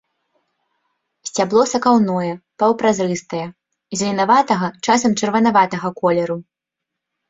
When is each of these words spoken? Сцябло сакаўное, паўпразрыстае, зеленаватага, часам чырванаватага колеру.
Сцябло 1.31 1.63
сакаўное, 1.73 2.31
паўпразрыстае, 2.65 3.45
зеленаватага, 4.03 4.67
часам 4.91 5.11
чырванаватага 5.21 5.97
колеру. 6.05 6.45